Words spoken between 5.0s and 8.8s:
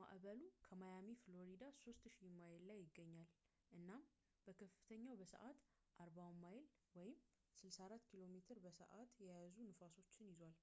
በሰዓት 40ሚይል 64ኪ.ሜ በ